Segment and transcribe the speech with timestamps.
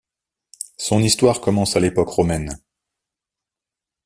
[0.79, 2.57] Son histoire commence à l'époque romaine.